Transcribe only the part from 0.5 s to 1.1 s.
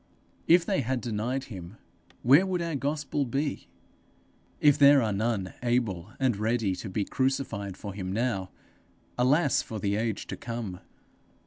they had